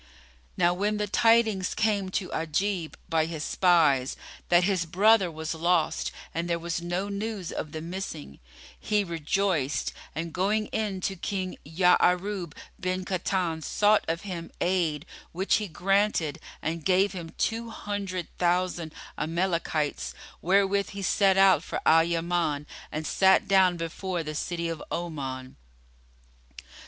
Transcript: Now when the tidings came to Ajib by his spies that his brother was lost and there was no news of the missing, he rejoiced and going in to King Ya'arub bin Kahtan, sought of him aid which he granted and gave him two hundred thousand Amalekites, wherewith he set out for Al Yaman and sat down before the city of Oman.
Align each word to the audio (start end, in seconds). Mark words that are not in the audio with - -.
Now 0.57 0.73
when 0.73 0.97
the 0.97 1.05
tidings 1.05 1.75
came 1.75 2.09
to 2.09 2.29
Ajib 2.31 2.95
by 3.07 3.27
his 3.27 3.43
spies 3.43 4.15
that 4.49 4.63
his 4.63 4.87
brother 4.87 5.29
was 5.29 5.53
lost 5.53 6.11
and 6.33 6.49
there 6.49 6.57
was 6.57 6.81
no 6.81 7.07
news 7.07 7.51
of 7.51 7.71
the 7.71 7.81
missing, 7.81 8.39
he 8.79 9.03
rejoiced 9.03 9.93
and 10.15 10.33
going 10.33 10.65
in 10.71 11.01
to 11.01 11.15
King 11.15 11.55
Ya'arub 11.63 12.53
bin 12.79 13.05
Kahtan, 13.05 13.61
sought 13.61 14.03
of 14.07 14.21
him 14.21 14.49
aid 14.59 15.05
which 15.33 15.57
he 15.57 15.67
granted 15.67 16.39
and 16.63 16.83
gave 16.83 17.11
him 17.11 17.35
two 17.37 17.69
hundred 17.69 18.27
thousand 18.39 18.95
Amalekites, 19.19 20.15
wherewith 20.41 20.89
he 20.97 21.03
set 21.03 21.37
out 21.37 21.61
for 21.61 21.79
Al 21.85 22.03
Yaman 22.05 22.65
and 22.91 23.05
sat 23.05 23.47
down 23.47 23.77
before 23.77 24.23
the 24.23 24.33
city 24.33 24.67
of 24.67 24.81
Oman. 24.91 25.57